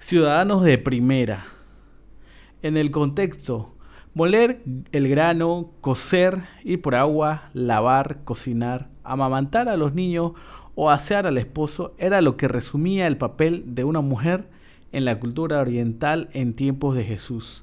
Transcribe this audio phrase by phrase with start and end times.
[0.00, 1.44] ciudadanos de primera.
[2.62, 3.74] En el contexto,
[4.14, 10.32] moler el grano, cocer, ir por agua, lavar, cocinar, amamantar a los niños
[10.74, 14.48] o asear al esposo era lo que resumía el papel de una mujer
[14.90, 17.62] en la cultura oriental en tiempos de Jesús.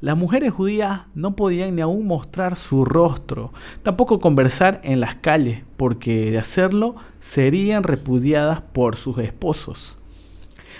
[0.00, 3.52] Las mujeres judías no podían ni aún mostrar su rostro,
[3.84, 9.96] tampoco conversar en las calles, porque de hacerlo serían repudiadas por sus esposos.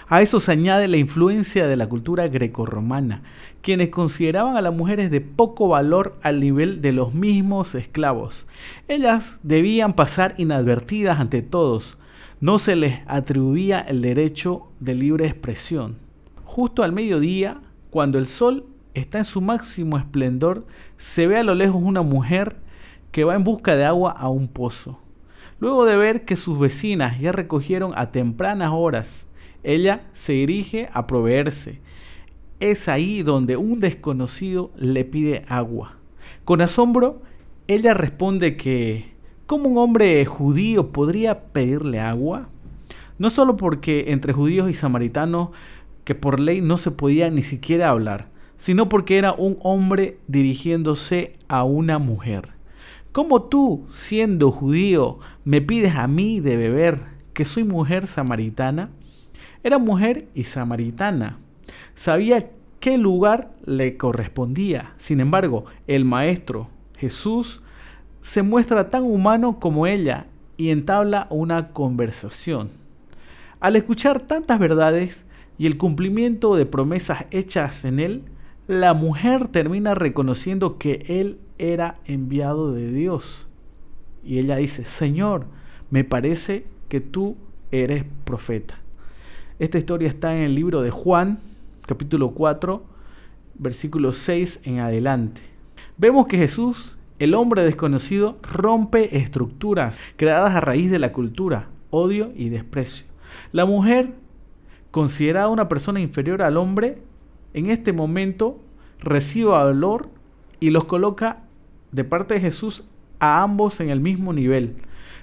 [0.09, 3.23] A eso se añade la influencia de la cultura grecorromana,
[3.61, 8.47] quienes consideraban a las mujeres de poco valor al nivel de los mismos esclavos.
[8.89, 11.99] Ellas debían pasar inadvertidas ante todos,
[12.41, 15.97] no se les atribuía el derecho de libre expresión.
[16.45, 20.67] Justo al mediodía, cuando el sol está en su máximo esplendor,
[20.99, 22.57] se ve a lo lejos una mujer
[23.11, 25.01] que va en busca de agua a un pozo.
[25.59, 29.26] Luego de ver que sus vecinas ya recogieron a tempranas horas
[29.67, 31.81] ella se dirige a proveerse.
[32.61, 35.97] Es ahí donde un desconocido le pide agua.
[36.45, 37.21] Con asombro,
[37.67, 39.13] ella responde que,
[39.47, 42.49] ¿cómo un hombre judío podría pedirle agua?
[43.19, 45.51] No solo porque entre judíos y samaritanos,
[46.05, 51.33] que por ley no se podía ni siquiera hablar, sino porque era un hombre dirigiéndose
[51.49, 52.51] a una mujer.
[53.11, 57.01] ¿Cómo tú, siendo judío, me pides a mí de beber,
[57.33, 58.91] que soy mujer samaritana?
[59.63, 61.39] Era mujer y samaritana.
[61.95, 64.95] Sabía qué lugar le correspondía.
[64.99, 67.63] Sin embargo, el Maestro, Jesús,
[68.21, 72.71] se muestra tan humano como ella y entabla una conversación.
[73.61, 75.25] Al escuchar tantas verdades
[75.59, 78.23] y el cumplimiento de promesas hechas en él,
[78.67, 83.47] la mujer termina reconociendo que él era enviado de Dios.
[84.25, 85.47] Y ella dice, Señor,
[85.91, 87.37] me parece que tú
[87.71, 88.79] eres profeta.
[89.59, 91.39] Esta historia está en el libro de Juan,
[91.87, 92.85] capítulo 4,
[93.55, 95.41] versículo 6 en adelante.
[95.97, 102.33] Vemos que Jesús, el hombre desconocido, rompe estructuras creadas a raíz de la cultura, odio
[102.37, 103.07] y desprecio.
[103.53, 104.13] La mujer,
[104.91, 106.99] considerada una persona inferior al hombre,
[107.55, 108.61] en este momento
[108.99, 110.11] recibe valor
[110.61, 111.45] y los coloca
[111.93, 112.85] de parte de Jesús
[113.19, 114.77] a ambos en el mismo nivel.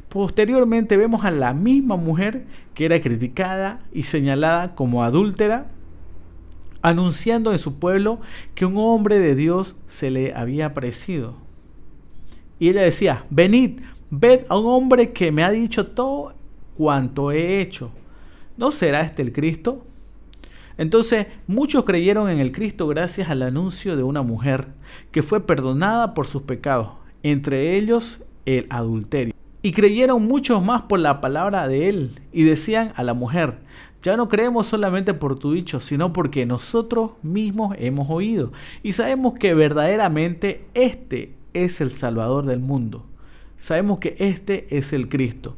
[0.10, 5.68] Posteriormente vemos a la misma mujer que era criticada y señalada como adúltera,
[6.82, 8.20] anunciando en su pueblo
[8.56, 11.36] que un hombre de Dios se le había aparecido.
[12.60, 16.36] Y ella decía, venid, ved a un hombre que me ha dicho todo
[16.78, 17.92] cuanto he hecho.
[18.58, 19.86] ¿No será este el Cristo?
[20.78, 24.68] Entonces muchos creyeron en el Cristo gracias al anuncio de una mujer
[25.12, 26.90] que fue perdonada por sus pecados,
[27.24, 29.34] entre ellos el adulterio.
[29.62, 33.60] Y creyeron muchos más por la palabra de él y decían a la mujer,
[34.04, 38.52] ya no creemos solamente por tu dicho, sino porque nosotros mismos hemos oído
[38.84, 43.06] y sabemos que verdaderamente este es el Salvador del mundo.
[43.60, 45.56] Sabemos que este es el Cristo.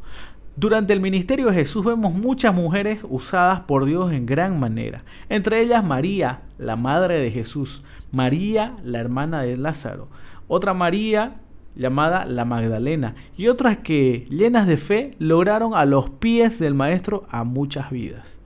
[0.57, 5.61] Durante el ministerio de Jesús vemos muchas mujeres usadas por Dios en gran manera, entre
[5.61, 7.81] ellas María, la madre de Jesús,
[8.11, 10.07] María, la hermana de Lázaro,
[10.47, 11.41] otra María,
[11.75, 17.25] llamada La Magdalena, y otras que, llenas de fe, lograron a los pies del Maestro
[17.29, 18.39] a muchas vidas.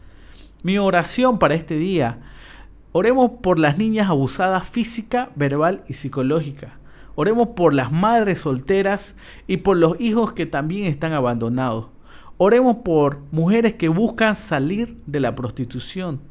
[0.64, 2.20] Mi oración para este día,
[2.92, 6.80] oremos por las niñas abusadas física, verbal y psicológica.
[7.16, 9.16] Oremos por las madres solteras
[9.48, 11.88] y por los hijos que también están abandonados.
[12.38, 16.22] Oremos por mujeres que buscan salir de la prostitución.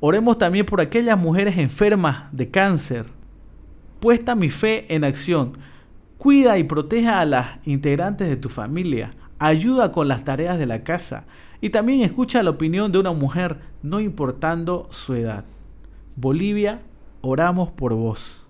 [0.00, 3.06] Oremos también por aquellas mujeres enfermas de cáncer.
[4.00, 5.56] Puesta mi fe en acción
[6.24, 9.12] Cuida y proteja a las integrantes de tu familia.
[9.38, 11.24] Ayuda con las tareas de la casa.
[11.60, 15.44] Y también escucha la opinión de una mujer, no importando su edad.
[16.16, 16.80] Bolivia,
[17.20, 18.43] oramos por vos.